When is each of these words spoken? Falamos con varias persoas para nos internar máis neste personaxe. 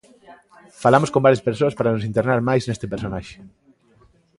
Falamos 0.83 1.09
con 1.11 1.23
varias 1.25 1.45
persoas 1.47 1.75
para 1.77 1.93
nos 1.93 2.07
internar 2.09 2.39
máis 2.49 2.63
neste 2.65 2.85
personaxe. 2.93 3.35